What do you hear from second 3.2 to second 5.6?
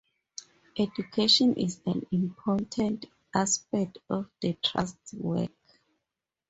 aspect of the Trust's work.